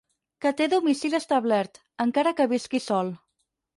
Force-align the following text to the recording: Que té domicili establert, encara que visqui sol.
Que 0.45 0.51
té 0.61 0.67
domicili 0.71 1.19
establert, 1.19 1.79
encara 2.07 2.35
que 2.41 2.49
visqui 2.55 2.83
sol. 2.89 3.13